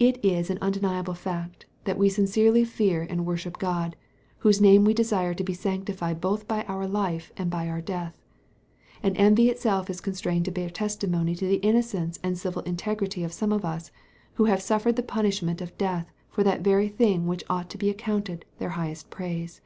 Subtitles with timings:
[0.00, 3.94] It is an undeniable fact, that we sincerely fear and worship God,
[4.38, 8.12] whose name we desire to be sanctified both by our life and by our death;
[9.04, 13.32] and envy itself is constrained to bear testimony to the innocence and civil integrity of
[13.32, 13.92] some of us,
[14.34, 17.88] who have suffered the punishment of death for that very thing which ought to be
[17.88, 19.60] accounted their highest praise.